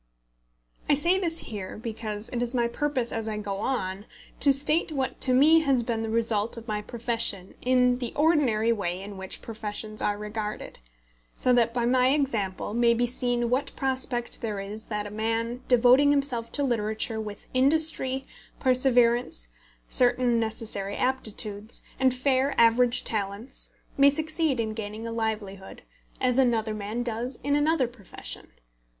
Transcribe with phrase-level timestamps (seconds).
[0.89, 4.07] I say this here, because it is my purpose as I go on
[4.39, 8.71] to state what to me has been the result of my profession in the ordinary
[8.73, 10.79] way in which professions are regarded,
[11.37, 15.61] so that by my example may be seen what prospect there is that a man
[15.67, 18.25] devoting himself to literature with industry,
[18.59, 19.49] perseverance,
[19.87, 25.83] certain necessary aptitudes, and fair average talents, may succeed in gaining a livelihood,
[26.19, 28.47] as another man does in another profession.